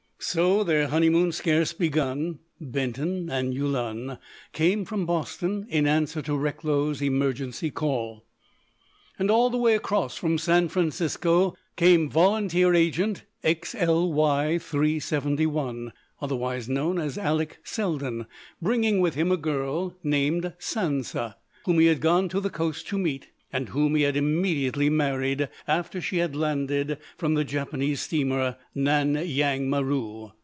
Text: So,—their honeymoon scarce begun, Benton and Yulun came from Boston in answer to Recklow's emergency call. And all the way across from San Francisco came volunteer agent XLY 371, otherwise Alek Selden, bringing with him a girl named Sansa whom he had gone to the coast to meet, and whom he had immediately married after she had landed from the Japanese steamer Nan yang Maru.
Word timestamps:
So,—their 0.23 0.89
honeymoon 0.89 1.31
scarce 1.31 1.73
begun, 1.73 2.37
Benton 2.61 3.27
and 3.31 3.55
Yulun 3.55 4.19
came 4.53 4.85
from 4.85 5.07
Boston 5.07 5.65
in 5.67 5.87
answer 5.87 6.21
to 6.21 6.37
Recklow's 6.37 7.01
emergency 7.01 7.71
call. 7.71 8.23
And 9.17 9.31
all 9.31 9.49
the 9.49 9.57
way 9.57 9.73
across 9.73 10.17
from 10.17 10.37
San 10.37 10.69
Francisco 10.69 11.57
came 11.75 12.07
volunteer 12.07 12.75
agent 12.75 13.23
XLY 13.43 14.61
371, 14.61 15.91
otherwise 16.21 16.67
Alek 16.67 17.57
Selden, 17.63 18.27
bringing 18.61 19.01
with 19.01 19.15
him 19.15 19.31
a 19.31 19.37
girl 19.37 19.97
named 20.03 20.53
Sansa 20.59 21.33
whom 21.65 21.79
he 21.79 21.87
had 21.87 21.99
gone 21.99 22.29
to 22.29 22.39
the 22.39 22.51
coast 22.51 22.87
to 22.89 22.99
meet, 22.99 23.27
and 23.53 23.67
whom 23.67 23.95
he 23.95 24.03
had 24.03 24.15
immediately 24.15 24.89
married 24.89 25.49
after 25.67 25.99
she 25.99 26.19
had 26.19 26.33
landed 26.33 26.97
from 27.17 27.33
the 27.33 27.43
Japanese 27.43 27.99
steamer 27.99 28.55
Nan 28.73 29.13
yang 29.25 29.69
Maru. 29.69 30.31